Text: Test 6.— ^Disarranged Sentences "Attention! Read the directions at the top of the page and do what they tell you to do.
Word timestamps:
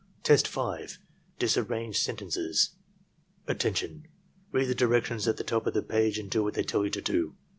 Test 0.23 0.47
6.— 0.47 0.97
^Disarranged 1.39 1.97
Sentences 1.97 2.71
"Attention! 3.45 4.07
Read 4.51 4.65
the 4.65 4.73
directions 4.73 5.27
at 5.27 5.37
the 5.37 5.43
top 5.43 5.67
of 5.67 5.75
the 5.75 5.83
page 5.83 6.17
and 6.17 6.27
do 6.27 6.43
what 6.43 6.55
they 6.55 6.63
tell 6.63 6.83
you 6.83 6.89
to 6.89 7.01
do. 7.03 7.35